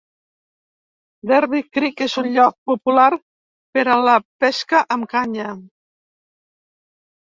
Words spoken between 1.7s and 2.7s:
Creek és un lloc